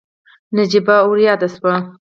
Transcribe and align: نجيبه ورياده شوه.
نجيبه 0.57 0.95
ورياده 1.09 1.47
شوه. 1.53 1.75